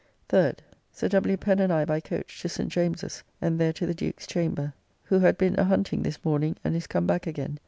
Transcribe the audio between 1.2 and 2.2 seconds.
Pen and I by